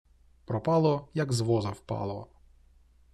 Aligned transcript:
Пропало, 0.45 1.07
як 1.13 1.33
з 1.33 1.39
воза 1.41 1.69
впало. 1.69 2.27